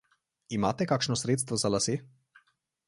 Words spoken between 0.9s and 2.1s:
kakšno sredstvo za lase?